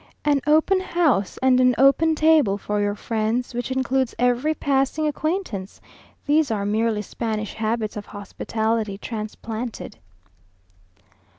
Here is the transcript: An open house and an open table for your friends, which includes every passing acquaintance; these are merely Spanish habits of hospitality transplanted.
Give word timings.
An 0.25 0.41
open 0.47 0.79
house 0.79 1.37
and 1.43 1.59
an 1.59 1.75
open 1.77 2.15
table 2.15 2.57
for 2.57 2.81
your 2.81 2.95
friends, 2.95 3.53
which 3.53 3.69
includes 3.69 4.15
every 4.17 4.55
passing 4.55 5.05
acquaintance; 5.05 5.79
these 6.25 6.49
are 6.49 6.65
merely 6.65 7.03
Spanish 7.03 7.53
habits 7.53 7.95
of 7.95 8.07
hospitality 8.07 8.97
transplanted. 8.97 9.99